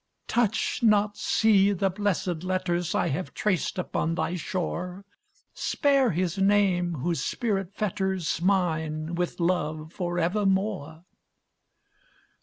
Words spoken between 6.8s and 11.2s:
whose spirit fetters Mine with love forevermore!"